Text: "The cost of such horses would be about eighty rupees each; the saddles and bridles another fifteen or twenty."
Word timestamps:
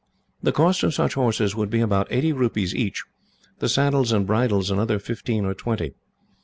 "The 0.41 0.51
cost 0.51 0.81
of 0.81 0.95
such 0.95 1.13
horses 1.13 1.55
would 1.55 1.69
be 1.69 1.79
about 1.79 2.07
eighty 2.09 2.33
rupees 2.33 2.73
each; 2.73 3.03
the 3.59 3.69
saddles 3.69 4.11
and 4.11 4.25
bridles 4.25 4.71
another 4.71 4.97
fifteen 4.97 5.45
or 5.45 5.53
twenty." 5.53 5.93